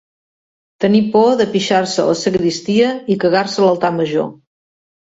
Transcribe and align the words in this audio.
Tenir 0.85 1.01
por 1.17 1.29
de 1.43 1.47
pixar-se 1.53 2.01
a 2.05 2.09
la 2.09 2.17
sagristia 2.25 2.91
i 3.17 3.21
cagar-se 3.27 3.65
a 3.65 3.67
l'altar 3.71 3.95
major. 4.01 4.37